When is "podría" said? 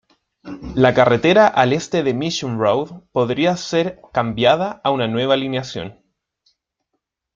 3.11-3.55